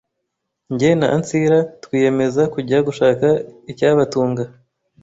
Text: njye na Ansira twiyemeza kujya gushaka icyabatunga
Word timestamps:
njye 0.73 0.89
na 0.99 1.07
Ansira 1.15 1.59
twiyemeza 1.83 2.41
kujya 2.53 2.77
gushaka 2.87 3.27
icyabatunga 3.71 4.43